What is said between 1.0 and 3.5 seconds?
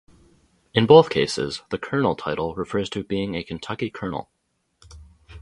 cases, the "Colonel" title refers to being a